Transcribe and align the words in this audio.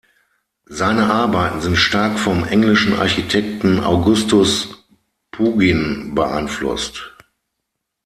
Seine 0.65 1.11
Arbeiten 1.13 1.61
sind 1.61 1.75
stark 1.77 2.17
vom 2.17 2.43
englischen 2.43 2.95
Architekten 2.99 3.79
Augustus 3.81 4.83
Pugin 5.29 6.15
beeinflusst. 6.15 7.13